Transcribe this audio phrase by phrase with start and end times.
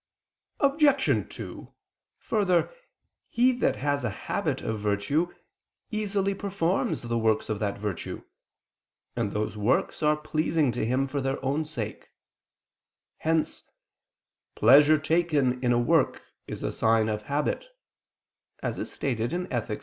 [0.61, 1.27] Obj.
[1.29, 1.73] 2:
[2.17, 2.73] Further,
[3.29, 5.31] he that has a habit of virtue
[5.91, 8.23] easily performs the works of that virtue,
[9.15, 12.09] and those works are pleasing to him for their own sake:
[13.19, 13.61] hence
[14.55, 17.67] "pleasure taken in a work is a sign of habit"
[18.63, 19.79] (Ethic.